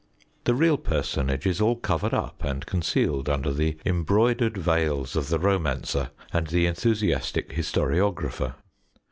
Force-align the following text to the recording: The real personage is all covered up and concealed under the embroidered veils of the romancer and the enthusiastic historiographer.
The 0.45 0.55
real 0.55 0.79
personage 0.79 1.45
is 1.45 1.61
all 1.61 1.75
covered 1.75 2.11
up 2.11 2.43
and 2.43 2.65
concealed 2.65 3.29
under 3.29 3.51
the 3.53 3.77
embroidered 3.85 4.57
veils 4.57 5.15
of 5.15 5.29
the 5.29 5.37
romancer 5.37 6.09
and 6.33 6.47
the 6.47 6.65
enthusiastic 6.65 7.51
historiographer. 7.51 8.55